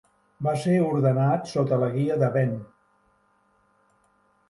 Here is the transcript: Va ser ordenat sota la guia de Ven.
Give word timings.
Va 0.45 0.53
ser 0.63 0.73
ordenat 0.85 1.53
sota 1.53 1.79
la 1.85 1.91
guia 1.99 2.19
de 2.25 2.33
Ven. 2.41 2.59